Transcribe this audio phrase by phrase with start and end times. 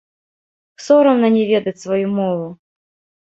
[0.85, 2.47] Сорамна не ведаць сваю мову!